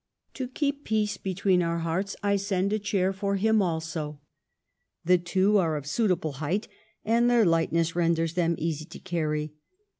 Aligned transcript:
To 0.33 0.47
keep 0.47 0.83
peace 0.83 1.17
be 1.17 1.35
tween 1.35 1.61
our 1.61 1.77
hearts, 1.77 2.15
I 2.23 2.35
send 2.35 2.73
a 2.73 2.79
chair 2.79 3.13
for 3.13 3.35
him 3.35 3.61
also. 3.61 4.19
The 5.05 5.19
two 5.19 5.59
are 5.59 5.75
of 5.77 5.85
suitable 5.85 6.31
height 6.41 6.67
and 7.05 7.29
their 7.29 7.45
light 7.45 7.71
ness 7.71 7.95
renders 7.95 8.33
them 8.33 8.55
easy 8.57 8.85
to 8.85 8.97
carry. 8.97 9.53